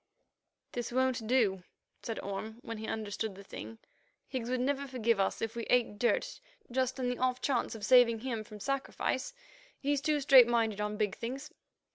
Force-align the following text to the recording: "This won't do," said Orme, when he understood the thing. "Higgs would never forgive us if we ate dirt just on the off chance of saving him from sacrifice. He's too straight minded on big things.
"This 0.71 0.91
won't 0.91 1.27
do," 1.27 1.61
said 2.01 2.17
Orme, 2.21 2.57
when 2.63 2.79
he 2.79 2.87
understood 2.87 3.35
the 3.35 3.43
thing. 3.43 3.77
"Higgs 4.27 4.49
would 4.49 4.59
never 4.59 4.87
forgive 4.87 5.19
us 5.19 5.43
if 5.43 5.55
we 5.55 5.61
ate 5.65 5.99
dirt 5.99 6.39
just 6.71 6.99
on 6.99 7.07
the 7.07 7.19
off 7.19 7.39
chance 7.39 7.75
of 7.75 7.85
saving 7.85 8.21
him 8.21 8.43
from 8.43 8.59
sacrifice. 8.59 9.35
He's 9.77 10.01
too 10.01 10.19
straight 10.19 10.47
minded 10.47 10.81
on 10.81 10.97
big 10.97 11.13
things. 11.15 11.51